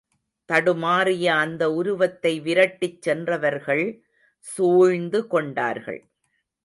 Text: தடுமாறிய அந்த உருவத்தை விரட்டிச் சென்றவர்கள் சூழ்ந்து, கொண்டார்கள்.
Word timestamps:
தடுமாறிய 0.49 1.25
அந்த 1.35 1.71
உருவத்தை 1.71 2.41
விரட்டிச் 2.41 3.01
சென்றவர்கள் 3.01 3.85
சூழ்ந்து, 4.39 5.27
கொண்டார்கள். 5.27 6.01